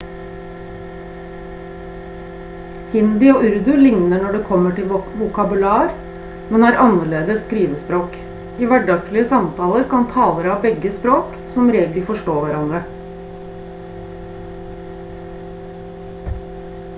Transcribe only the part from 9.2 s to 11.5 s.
samtaler kan talere av begge språk